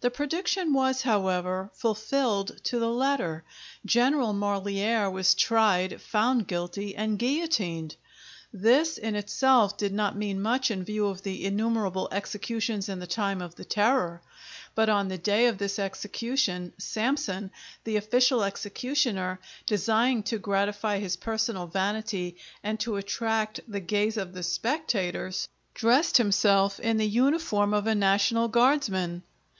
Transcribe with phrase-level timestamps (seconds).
[0.00, 3.44] The prediction was, however, fulfilled to the letter.
[3.86, 7.94] General Marlière was tried, found guilty, and guillotined.
[8.52, 13.06] This in itself did not mean much in view of the innumerable executions in the
[13.06, 14.20] time of the Terror;
[14.74, 17.52] but, on the day of this execution, Samson,
[17.84, 24.32] the official executioner, desiring to gratify his personal vanity and to attract the gaze of
[24.34, 29.22] the spectators, dressed himself in the uniform of a national guardsman.